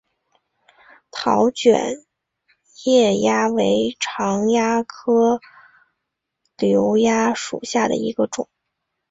[1.11, 2.03] 桃卷
[2.85, 5.39] 叶蚜为常蚜科
[6.57, 8.49] 瘤蚜属下的一个种。